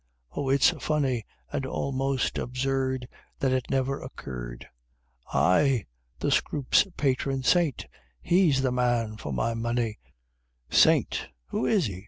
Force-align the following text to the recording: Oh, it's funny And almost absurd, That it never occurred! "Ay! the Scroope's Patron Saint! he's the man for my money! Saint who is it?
Oh, 0.31 0.49
it's 0.49 0.71
funny 0.83 1.25
And 1.51 1.63
almost 1.63 2.39
absurd, 2.39 3.07
That 3.37 3.51
it 3.51 3.69
never 3.69 4.01
occurred! 4.01 4.65
"Ay! 5.31 5.85
the 6.17 6.31
Scroope's 6.31 6.87
Patron 6.97 7.43
Saint! 7.43 7.85
he's 8.19 8.63
the 8.63 8.71
man 8.71 9.17
for 9.17 9.31
my 9.31 9.53
money! 9.53 9.99
Saint 10.71 11.29
who 11.49 11.67
is 11.67 11.87
it? 11.87 11.99